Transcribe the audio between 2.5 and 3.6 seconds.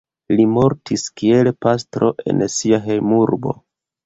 sia hejmurbo.